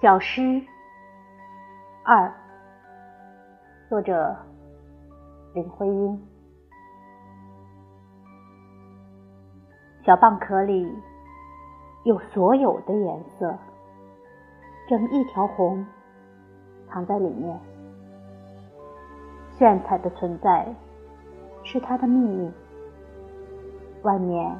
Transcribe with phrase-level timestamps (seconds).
[0.00, 0.62] 小诗
[2.04, 2.32] 二，
[3.88, 4.36] 作者
[5.52, 6.28] 林徽因。
[10.04, 10.88] 小蚌壳里
[12.04, 13.58] 有所有的颜色，
[14.88, 15.84] 整一条红
[16.88, 17.58] 藏在里面。
[19.50, 20.72] 炫彩的存在
[21.64, 22.48] 是它的秘密。
[24.02, 24.56] 外面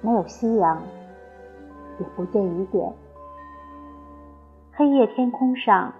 [0.00, 0.82] 没有夕阳，
[2.00, 2.92] 也不见雨点。
[4.72, 5.92] 黑夜天空上，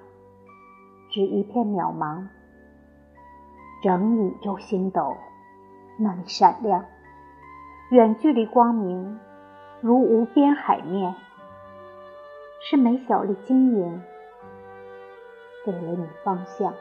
[1.11, 2.29] 只一片渺茫。
[3.83, 5.17] 整宇宙星斗
[5.99, 6.85] 那里闪亮，
[7.91, 9.19] 远距离光明
[9.81, 11.15] 如无边海面。
[12.63, 14.03] 是每小粒晶莹
[15.65, 16.73] 给了你方向。